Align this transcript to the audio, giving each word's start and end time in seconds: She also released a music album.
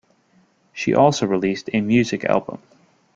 She 0.73 0.95
also 0.95 1.27
released 1.27 1.69
a 1.73 1.79
music 1.81 2.25
album. 2.25 2.57